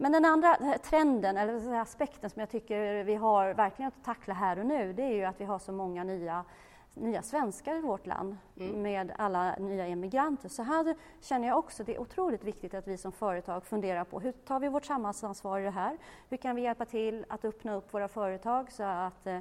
Men 0.00 0.12
den 0.12 0.24
andra 0.24 0.56
trenden, 0.82 1.36
eller 1.36 1.80
aspekten 1.80 2.30
som 2.30 2.40
jag 2.40 2.50
tycker 2.50 3.04
vi 3.04 3.14
har 3.14 3.54
verkligen 3.54 3.88
att 3.88 4.04
tackla 4.04 4.34
här 4.34 4.58
och 4.58 4.66
nu, 4.66 4.92
det 4.92 5.02
är 5.02 5.14
ju 5.14 5.24
att 5.24 5.40
vi 5.40 5.44
har 5.44 5.58
så 5.58 5.72
många 5.72 6.04
nya 6.04 6.44
nya 6.94 7.22
svenskar 7.22 7.74
i 7.74 7.80
vårt 7.80 8.06
land 8.06 8.36
mm. 8.56 8.82
med 8.82 9.12
alla 9.18 9.56
nya 9.56 9.86
emigranter. 9.86 10.48
Så 10.48 10.62
här 10.62 10.94
känner 11.20 11.48
jag 11.48 11.58
också 11.58 11.84
det 11.84 11.94
är 11.94 12.00
otroligt 12.00 12.44
viktigt 12.44 12.74
att 12.74 12.88
vi 12.88 12.96
som 12.96 13.12
företag 13.12 13.64
funderar 13.64 14.04
på 14.04 14.20
hur 14.20 14.32
tar 14.32 14.60
vi 14.60 14.68
vårt 14.68 14.84
samhällsansvar 14.84 15.60
i 15.60 15.64
det 15.64 15.70
här? 15.70 15.98
Hur 16.28 16.36
kan 16.36 16.56
vi 16.56 16.62
hjälpa 16.62 16.84
till 16.84 17.24
att 17.28 17.44
öppna 17.44 17.74
upp 17.74 17.94
våra 17.94 18.08
företag 18.08 18.72
så 18.72 18.82
att 18.82 19.26
eh, 19.26 19.38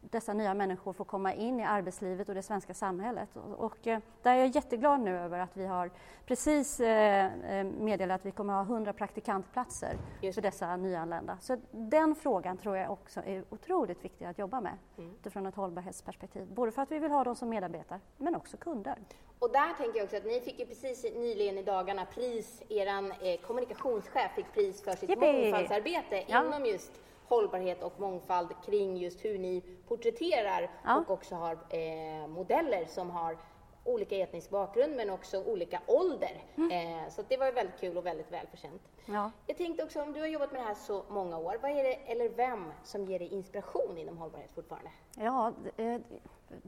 dessa 0.00 0.32
nya 0.32 0.54
människor 0.54 0.92
får 0.92 1.04
komma 1.04 1.34
in 1.34 1.60
i 1.60 1.64
arbetslivet 1.64 2.28
och 2.28 2.34
det 2.34 2.42
svenska 2.42 2.74
samhället. 2.74 3.28
Och, 3.36 3.64
och 3.64 3.86
eh, 3.86 3.98
där 4.22 4.34
är 4.34 4.38
jag 4.38 4.48
jätteglad 4.48 5.00
nu 5.00 5.18
över 5.18 5.38
att 5.38 5.56
vi 5.56 5.66
har 5.66 5.90
precis 6.26 6.80
eh, 6.80 7.58
eh 7.58 7.64
meddelat 7.64 8.20
att 8.20 8.26
vi 8.26 8.30
kommer 8.30 8.60
att 8.60 8.66
ha 8.66 8.74
100 8.74 8.92
praktikantplatser 8.92 9.96
Just. 10.20 10.34
för 10.34 10.42
dessa 10.42 10.76
nyanlända. 10.76 11.38
Så 11.40 11.56
den 11.70 12.14
frågan 12.14 12.56
tror 12.56 12.76
jag 12.76 12.90
också 12.90 13.20
är 13.20 13.44
otroligt 13.50 14.04
viktig 14.04 14.24
att 14.24 14.38
jobba 14.38 14.60
med 14.60 14.78
mm. 14.98 15.10
utifrån 15.10 15.46
ett 15.46 15.54
hållbarhetsperspektiv. 15.54 16.46
Både 16.46 16.72
för 16.72 16.82
att 16.82 16.90
vi 16.92 16.98
vill 16.98 17.10
ha 17.10 17.24
dem 17.24 17.36
som 17.36 17.48
medarbetare, 17.48 18.00
men 18.16 18.34
också 18.36 18.56
kunder. 18.56 18.98
Och 19.38 19.52
där 19.52 19.74
tänker 19.78 19.98
jag 19.98 20.04
också 20.04 20.16
att 20.16 20.24
ni 20.24 20.40
fick 20.40 20.58
ju 20.58 20.66
precis 20.66 21.04
nyligen 21.04 21.58
i 21.58 21.62
dagarna 21.62 22.06
pris, 22.06 22.62
eran 22.68 23.12
eh, 23.12 23.40
kommunikationschef 23.40 24.32
fick 24.34 24.52
pris 24.52 24.82
för 24.82 24.92
sitt 24.92 25.18
mångfaldsarbete 25.18 26.24
Ja. 26.26 26.44
inom 26.46 26.66
just 26.66 26.92
hållbarhet 27.34 27.82
och 27.82 28.00
mångfald 28.00 28.48
kring 28.66 28.96
just 28.96 29.24
hur 29.24 29.38
ni 29.38 29.62
porträtterar 29.88 30.70
Ja. 30.84 30.98
och 30.98 31.10
också 31.10 31.34
har 31.34 31.52
eh, 31.52 32.26
modeller 32.28 32.84
som 32.84 33.10
har 33.10 33.36
olika 33.84 34.16
etnisk 34.16 34.50
bakgrund 34.50 34.96
men 34.96 35.10
också 35.10 35.44
olika 35.44 35.80
ålder. 35.86 36.42
Mm. 36.56 36.70
Eh, 36.98 37.08
så 37.10 37.22
det 37.28 37.36
var 37.36 37.52
väldigt 37.52 37.80
kul 37.80 37.96
och 37.96 38.06
väldigt 38.06 38.32
välförtjänt. 38.32 38.82
Ja. 39.06 39.30
Jag 39.46 39.56
tänkte 39.56 39.84
också, 39.84 40.02
om 40.02 40.12
du 40.12 40.20
har 40.20 40.26
jobbat 40.26 40.52
med 40.52 40.60
det 40.60 40.64
här 40.66 40.74
så 40.74 41.02
många 41.08 41.38
år, 41.38 41.58
vad 41.62 41.70
är 41.70 41.84
det, 41.84 41.94
eller 41.94 42.28
vem, 42.28 42.72
som 42.84 43.04
ger 43.04 43.18
dig 43.18 43.28
inspiration 43.28 43.98
inom 43.98 44.18
hållbarhet 44.18 44.50
fortfarande? 44.54 44.90
Ja, 45.16 45.52
det, 45.76 45.84
eh, 45.84 46.00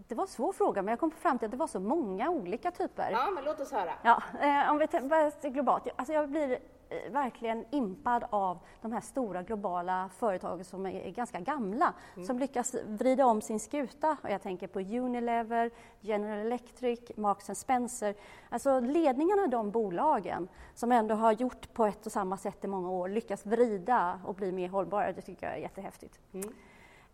det 0.09 0.15
var 0.15 0.25
en 0.25 0.29
svår 0.29 0.53
fråga, 0.53 0.83
men 0.83 0.93
jag 0.93 1.01
kom 1.01 1.11
fram 1.11 1.39
till 1.39 1.47
att 1.47 1.53
det 1.53 1.57
var 1.57 1.67
så 1.67 1.81
många 1.81 2.31
olika 2.31 2.71
typer. 2.71 3.11
Ja, 3.11 3.31
men 3.31 3.45
låt 3.45 3.61
oss 3.61 3.73
höra. 3.73 3.93
Ja, 4.03 4.23
eh, 4.41 4.71
om 4.71 4.79
vi 4.79 5.09
börjar 5.09 5.51
globalt. 5.51 5.89
Alltså 5.97 6.13
jag 6.13 6.29
blir 6.29 6.59
eh, 6.89 7.13
verkligen 7.13 7.65
impad 7.71 8.25
av 8.31 8.59
de 8.81 8.93
här 8.93 9.01
stora 9.01 9.43
globala 9.43 10.11
företagen 10.17 10.65
som 10.65 10.87
är, 10.87 11.01
är 11.01 11.11
ganska 11.11 11.41
gamla, 11.41 11.95
som 12.27 12.39
lyckas 12.39 12.75
vrida 12.87 13.27
om 13.27 13.41
sin 13.41 13.61
skuta. 13.61 14.17
Och 14.23 14.31
jag 14.31 14.43
tänker 14.43 14.67
på 14.67 14.81
Unilever, 14.81 15.71
General 16.01 16.39
Electric, 16.39 17.01
Marks 17.17 17.61
Spencer. 17.61 18.15
Alltså 18.49 18.81
ledningarna 18.81 19.43
av 19.43 19.49
de 19.49 19.71
bolagen 19.71 20.49
som 20.75 20.93
ändå 20.93 21.15
har 21.15 21.33
gjort 21.33 21.75
på 21.75 21.87
ett 21.87 22.07
och 22.07 22.13
samma 22.13 22.37
sätt 22.37 22.65
i 22.65 22.67
många 22.67 22.91
år, 22.91 23.09
lyckas 23.09 23.47
vrida 23.47 24.21
och 24.25 24.35
bli 24.35 24.53
mer 24.53 24.69
hållbara. 24.69 25.13
Det 25.13 25.23
tycker 25.23 25.47
jag 25.47 25.57
är 25.57 25.61
jättehäftigt. 25.61 26.21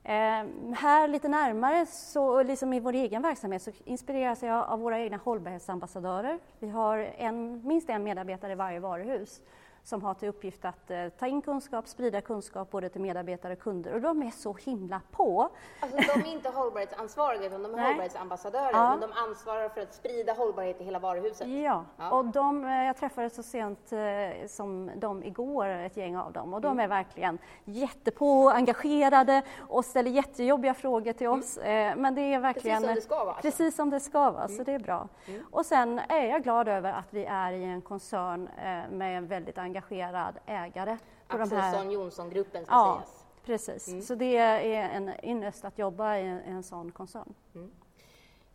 Eh, 0.08 0.44
här 0.74 1.08
lite 1.08 1.28
närmare, 1.28 1.86
så, 1.86 2.42
liksom 2.42 2.72
i 2.72 2.80
vår 2.80 2.92
egen 2.92 3.22
verksamhet, 3.22 3.62
så 3.62 3.70
inspireras 3.84 4.42
jag 4.42 4.68
av 4.68 4.80
våra 4.80 4.98
egna 4.98 5.16
hållbarhetsambassadörer. 5.16 6.38
Vi 6.58 6.68
har 6.68 6.98
en, 6.98 7.66
minst 7.66 7.90
en 7.90 8.04
medarbetare 8.04 8.52
i 8.52 8.54
varje 8.54 8.80
varuhus 8.80 9.40
som 9.82 10.02
har 10.02 10.14
till 10.14 10.28
uppgift 10.28 10.64
att 10.64 10.90
eh, 10.90 11.08
ta 11.08 11.26
in 11.26 11.42
kunskap, 11.42 11.88
sprida 11.88 12.20
kunskap 12.20 12.70
både 12.70 12.88
till 12.88 13.00
medarbetare 13.00 13.52
och 13.52 13.58
kunder 13.58 13.94
och 13.94 14.00
de 14.00 14.22
är 14.22 14.30
så 14.30 14.54
himla 14.54 15.00
på. 15.10 15.48
Alltså 15.80 15.96
de 16.14 16.20
är 16.28 16.32
inte 16.32 16.48
hållbarhetsansvariga 16.48 17.46
utan 17.46 17.62
de 17.62 17.72
är 17.72 17.76
Nej. 17.76 17.86
hållbarhetsambassadörer 17.86 18.70
Ja. 18.72 18.90
men 18.90 19.00
de 19.00 19.12
ansvarar 19.18 19.68
för 19.68 19.80
att 19.80 19.94
sprida 19.94 20.32
hållbarhet 20.32 20.80
i 20.80 20.84
hela 20.84 20.98
varuhuset. 20.98 21.48
Ja, 21.48 21.84
Ja. 21.96 22.10
och 22.10 22.24
de, 22.24 22.64
eh, 22.64 22.84
jag 22.84 22.96
träffade 22.96 23.30
så 23.30 23.42
sent 23.42 23.92
eh, 23.92 24.46
som 24.48 24.90
de 24.96 25.24
igår, 25.24 25.66
ett 25.68 25.96
gäng 25.96 26.16
av 26.16 26.32
dem, 26.32 26.54
och 26.54 26.60
de 26.60 26.68
Mm. 26.72 26.84
är 26.84 26.88
verkligen 26.88 27.38
jättepå, 27.64 28.50
engagerade 28.50 29.42
och 29.58 29.84
ställer 29.84 30.10
jättejobbiga 30.10 30.74
frågor 30.74 31.12
till 31.12 31.28
oss. 31.28 31.56
Eh, 31.56 31.96
Men 31.96 32.14
det 32.14 32.20
är 32.34 32.38
verkligen 32.38 32.84
Mm. 32.84 32.94
Precis 32.94 33.04
som 33.08 33.14
det 33.14 33.16
ska 33.16 33.24
vara. 33.24 33.34
Alltså. 33.34 33.42
Precis 33.42 33.76
som 33.76 33.90
det 33.90 34.00
ska 34.00 34.30
vara, 34.30 34.48
så 34.48 34.62
det 34.62 34.72
är 34.72 34.78
bra. 34.78 35.08
Och 35.50 35.66
sen 35.66 36.00
är 36.08 36.24
jag 36.30 36.42
glad 36.42 36.68
över 36.68 36.92
att 36.92 37.06
vi 37.10 37.24
är 37.24 37.52
i 37.52 37.64
en 37.64 37.80
koncern 37.80 38.48
med 38.90 39.18
en 39.18 39.26
väldigt 39.26 39.58
engagerad 39.68 40.38
ägare. 40.46 40.98
På. 41.28 41.36
Axelsson 41.36 41.90
Jonsson-gruppen 41.90 42.64
ska 42.64 42.74
Ja, 42.74 43.02
sägas. 43.04 43.24
precis. 43.44 44.06
Så 44.06 44.14
det 44.14 44.36
är 44.36 44.88
en 44.90 45.24
ynnest 45.24 45.64
att 45.64 45.78
jobba 45.78 46.16
i 46.16 46.26
en, 46.26 46.38
i 46.44 46.50
en 46.50 46.62
sån 46.62 46.90
koncern. 46.92 47.34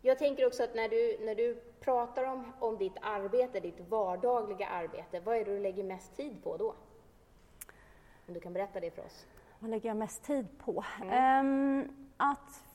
Jag 0.02 0.18
tänker 0.18 0.46
också 0.46 0.62
att 0.64 0.74
när 0.74 0.88
du, 0.88 1.18
när 1.24 1.34
du 1.34 1.54
pratar 1.80 2.24
om, 2.24 2.52
om 2.58 2.78
ditt 2.78 2.96
arbete, 3.02 3.60
ditt 3.60 3.80
vardagliga 3.88 4.68
arbete, 4.68 5.20
vad 5.20 5.36
är 5.36 5.44
det 5.44 5.50
du 5.56 5.58
lägger 5.60 5.84
mest 5.84 6.16
tid 6.16 6.42
på 6.44 6.56
då? 6.56 6.74
Om 8.28 8.34
du 8.34 8.40
kan 8.40 8.52
berätta 8.52 8.80
det 8.80 8.90
för 8.90 9.04
oss. 9.04 9.26
Vad 9.58 9.70
lägger 9.70 9.88
jag 9.90 9.96
mest 9.96 10.22
tid 10.24 10.46
på? 10.64 10.84
Ehm, 11.10 11.88
att 12.16 12.38
f- 12.48 12.73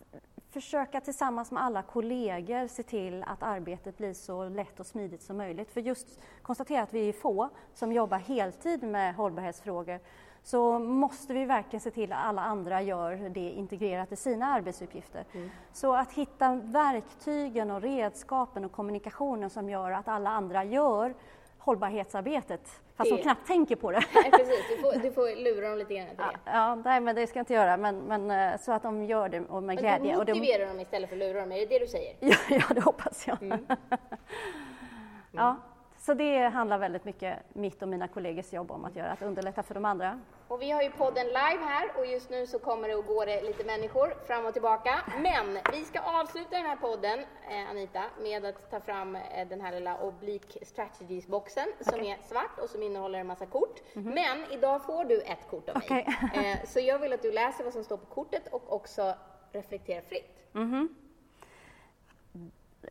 försöka 0.52 1.02
tillsammans 1.02 1.52
med 1.52 1.64
alla 1.64 1.82
kollegor 1.82 2.68
se 2.68 2.84
till 2.84 3.24
att 3.28 3.44
arbetet 3.44 3.98
blir 3.98 4.14
så 4.14 4.50
lätt 4.50 4.80
och 4.80 4.86
smidigt 4.86 5.22
som 5.22 5.38
möjligt. 5.38 5.72
För 5.72 5.82
just 5.82 6.20
konstatera 6.42 6.84
att 6.84 6.94
vi 6.94 7.10
är 7.10 7.14
få 7.14 7.50
som 7.74 7.92
jobbar 7.94 8.18
heltid 8.18 8.84
med 8.84 9.16
hållbarhetsfrågor 9.16 10.00
så 10.44 10.80
måste 10.80 11.34
vi 11.34 11.46
verkligen 11.46 11.82
se 11.82 11.92
till 11.92 12.12
att 12.12 12.26
alla 12.26 12.42
andra 12.42 12.82
gör 12.82 13.30
det 13.30 13.50
integrerat 13.50 14.12
i 14.12 14.16
sina 14.16 14.46
arbetsuppgifter. 14.46 15.26
Så 15.74 15.94
att 15.96 16.14
hitta 16.14 16.56
verktygen 16.56 17.72
och 17.72 17.82
redskapen 17.82 18.66
och 18.66 18.72
kommunikationen 18.72 19.50
som 19.50 19.70
gör 19.70 19.92
att 19.92 20.08
alla 20.08 20.30
andra 20.30 20.64
gör 20.64 21.14
hållbarhetsarbetet, 21.60 22.82
fast 22.96 23.10
de 23.12 23.18
knappt 23.18 23.48
tänker 23.48 23.76
på 23.76 23.92
det. 23.92 24.04
Nej, 24.16 24.32
precis. 24.32 24.66
Du 24.70 24.78
får, 24.78 25.00
du 25.04 25.12
får 25.12 25.44
lura 25.44 25.70
dem 25.70 25.78
lite 25.78 25.94
grann 25.96 26.08
till 26.08 26.18
det. 26.18 26.40
Ja, 26.46 26.76
nej, 26.76 27.00
men 27.02 27.16
det 27.16 27.28
ska 27.28 27.40
jag 27.40 27.42
inte 27.42 27.54
göra, 27.54 27.78
men, 27.78 28.00
men 28.00 28.32
eh, 28.32 28.60
så 28.60 28.72
att 28.72 28.84
de 28.84 29.04
gör 29.04 29.30
det 29.30 29.40
och 29.40 29.64
med 29.64 29.76
Men 29.76 29.78
glädje. 29.78 30.14
du 30.14 30.20
Och 30.20 30.26
de, 30.26 30.32
motiverar 30.34 30.68
dem 30.68 30.80
istället 30.80 31.10
för 31.10 31.16
att 31.16 31.20
lura 31.20 31.40
dem, 31.40 31.52
är 31.52 31.60
det 31.60 31.66
det 31.66 31.80
du 31.80 31.88
säger? 31.88 32.16
ja, 32.20 32.36
ja, 32.50 32.74
det 32.76 32.82
hoppas 32.82 33.28
jag. 33.28 33.42
Mm. 33.44 33.66
ja, 35.32 35.56
så 36.10 36.14
det 36.14 36.40
handlar 36.40 36.78
väldigt 36.78 37.06
mycket 37.06 37.40
mitt 37.54 37.82
och 37.82 37.88
mina 37.88 38.08
kollegors 38.08 38.54
jobb 38.54 38.72
om 38.72 38.86
att 38.86 38.96
göra, 38.96 39.12
att 39.12 39.22
underlätta 39.22 39.64
för 39.64 39.74
de 39.74 39.86
andra. 39.86 40.20
Och 40.48 40.62
vi 40.62 40.72
har 40.72 40.82
ju 40.82 40.92
podden 40.92 41.28
live 41.28 41.64
här 41.66 41.92
och 41.98 42.06
just 42.06 42.30
nu 42.30 42.48
så 42.48 42.60
kommer 42.60 42.88
det 42.88 42.96
och 42.96 43.06
går 43.06 43.26
det 43.26 43.42
lite 43.42 43.64
människor 43.64 44.14
fram 44.28 44.46
och 44.46 44.54
tillbaka. 44.54 45.00
Men 45.22 45.58
vi 45.72 45.86
ska 45.86 46.00
avsluta 46.00 46.50
den 46.50 46.66
här 46.66 46.76
podden, 46.76 47.20
eh, 47.20 47.70
Anita, 47.70 48.04
med 48.22 48.46
att 48.46 48.72
ta 48.72 48.80
fram 48.80 49.16
eh, 49.16 49.48
den 49.50 49.62
här 49.62 49.72
lilla 49.72 49.98
Oblique 49.98 50.66
Strategies-boxen 50.66 51.68
som 51.82 52.00
är 52.00 52.18
svart 52.28 52.60
och 52.64 52.70
som 52.70 52.84
innehåller 52.84 53.20
en 53.20 53.28
massa 53.28 53.46
kort. 53.46 53.82
Men 53.94 54.52
idag 54.52 54.86
får 54.86 55.06
du 55.06 55.22
ett 55.22 55.48
kort 55.50 55.70
av 55.70 55.76
mig. 55.76 56.08
Okej. 56.24 56.52
Eh, 56.52 56.68
så 56.68 56.80
jag 56.80 57.00
vill 57.00 57.14
att 57.14 57.22
du 57.22 57.32
läser 57.32 57.64
vad 57.64 57.74
som 57.74 57.84
står 57.84 57.98
på 57.98 58.06
kortet 58.06 58.48
och 58.52 58.74
också 58.74 59.14
reflekterar 59.52 60.02
fritt. 60.02 60.46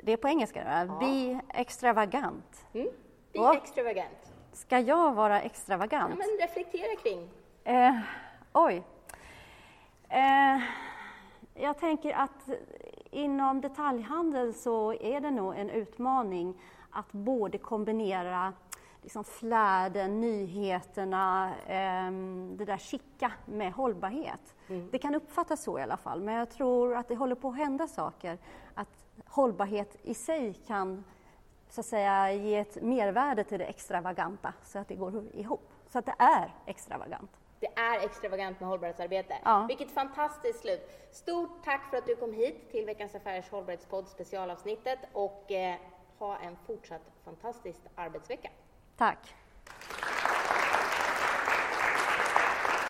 Det 0.03 0.13
är 0.13 0.17
på 0.17 0.29
engelska, 0.29 0.65
va? 0.65 0.99
Be 1.01 1.41
extravagant. 1.61 2.67
Mm? 2.73 2.89
Be 3.33 3.39
Ja. 3.39 3.55
extravagant. 3.57 4.33
Ska 4.53 4.79
jag 4.79 5.13
vara 5.15 5.35
Ja, 5.39 5.41
extravagant? 5.43 6.19
men 6.19 6.39
reflektera 6.49 6.97
kring. 7.03 7.29
Eh, 7.65 7.95
oj. 8.53 8.83
Eh, 10.09 10.61
jag 11.55 11.79
tänker 11.79 12.13
att 12.13 12.49
inom 13.11 13.61
detaljhandel 13.61 14.55
så 14.55 14.93
är 14.93 15.21
det 15.21 15.31
nog 15.31 15.57
en 15.57 15.71
utmaning 15.71 16.61
att 16.91 17.13
både 17.13 17.59
kombinera 17.59 18.53
liksom 19.03 19.25
flärden, 19.25 20.21
nyheterna, 20.21 21.55
ehm, 21.67 22.57
det 22.57 22.65
där 22.65 22.77
chicka 22.79 23.33
med 23.45 23.73
hållbarhet. 23.73 24.55
Det 24.91 24.99
kan 24.99 25.15
uppfattas 25.15 25.63
så 25.63 25.79
i 25.79 25.83
alla 25.83 25.97
fall, 25.97 26.21
men 26.21 26.35
jag 26.35 26.51
tror 26.51 26.97
att 26.97 27.09
det 27.09 27.15
håller 27.17 27.35
på 27.35 27.49
att 27.49 27.57
hända 27.57 27.87
saker. 27.89 28.39
Att 28.75 28.89
hållbarhet 29.27 29.97
i 30.03 30.15
sig 30.15 30.55
kan 30.67 31.05
så 31.71 31.81
att 31.81 31.87
säga 31.87 32.33
ge 32.33 32.57
ett 32.57 32.83
mervärde 32.83 33.45
till 33.45 33.59
det 33.59 33.65
extravaganta 33.65 34.53
så 34.65 34.79
att 34.79 34.89
det 34.89 34.95
går 34.95 35.25
ihop. 35.35 35.71
Så 35.89 35.99
att 35.99 36.07
det 36.07 36.15
är 36.19 36.55
extravagant. 36.67 37.31
Det 37.61 37.79
är 37.79 38.05
extravagant 38.05 38.61
med 38.61 38.69
hållbarhetsarbete. 38.69 39.35
Ja. 39.45 39.65
Vilket 39.69 39.91
fantastiskt 39.91 40.61
slut. 40.61 40.91
Stort 41.11 41.65
tack 41.65 41.91
för 41.91 41.97
att 41.97 42.07
du 42.07 42.17
kom 42.17 42.33
hit 42.33 42.71
till 42.71 42.87
Veckans 42.87 43.15
Affärers 43.15 43.51
hållbarhetspodd 43.51 44.09
specialavsnittet 44.09 44.99
och 45.13 45.53
eh, 45.53 45.77
ha 46.19 46.39
en 46.39 46.57
fortsatt 46.67 47.03
fantastisk 47.25 47.81
arbetsvecka. 47.95 48.51
Tack! 48.97 49.35